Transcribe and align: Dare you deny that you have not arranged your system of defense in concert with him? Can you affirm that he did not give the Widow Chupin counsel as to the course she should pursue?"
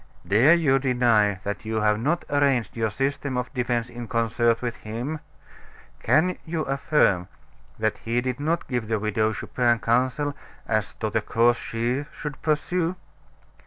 Dare 0.27 0.55
you 0.55 0.79
deny 0.79 1.39
that 1.43 1.63
you 1.63 1.81
have 1.81 1.99
not 1.99 2.25
arranged 2.31 2.75
your 2.75 2.89
system 2.89 3.37
of 3.37 3.53
defense 3.53 3.87
in 3.87 4.07
concert 4.07 4.59
with 4.59 4.77
him? 4.77 5.19
Can 6.01 6.39
you 6.43 6.63
affirm 6.63 7.27
that 7.77 7.99
he 7.99 8.19
did 8.19 8.39
not 8.39 8.67
give 8.67 8.87
the 8.87 8.97
Widow 8.97 9.31
Chupin 9.31 9.77
counsel 9.77 10.35
as 10.67 10.95
to 10.95 11.11
the 11.11 11.21
course 11.21 11.57
she 11.57 12.05
should 12.13 12.41
pursue?" 12.41 12.95